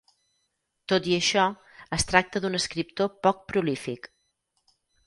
[0.93, 1.43] Tot i això,
[1.99, 4.15] es tracta d'un escriptor poc prolífic.